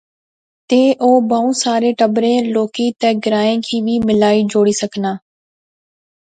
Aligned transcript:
تہ 0.69 0.81
او 1.03 1.09
بہوں 1.29 1.51
سارے 1.63 1.91
ٹبریں، 1.99 2.37
لوکیں 2.53 2.91
تہ 2.99 3.07
گرائیں 3.25 3.57
کی 3.65 3.77
وی 3.85 3.95
ملائی 4.07 4.41
جوڑی 4.51 4.73
سکنا 4.81 5.11